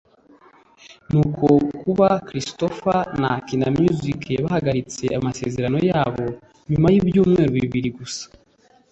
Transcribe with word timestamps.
ni 1.11 1.17
uko 1.25 1.47
kuba 1.81 2.07
Christopher 2.27 2.99
na 3.21 3.31
Kina 3.47 3.67
Music 3.77 4.21
bahagaritse 4.43 5.05
amasezerano 5.19 5.77
yabo 5.89 6.25
nyuma 6.71 6.87
y’ibyumweru 6.93 7.51
bibiri 7.75 7.89
gusa 7.97 8.25